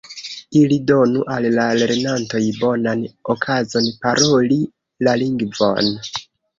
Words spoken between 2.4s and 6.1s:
bonan okazon paroli la lingvon.